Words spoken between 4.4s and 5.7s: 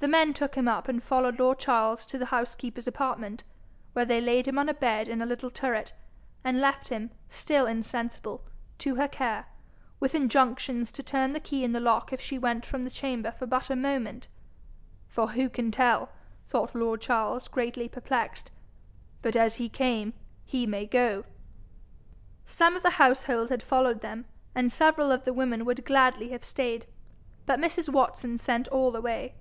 him on a bed in a little